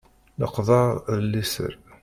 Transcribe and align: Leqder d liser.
Leqder 0.39 0.87
d 1.21 1.23
liser. 1.31 1.73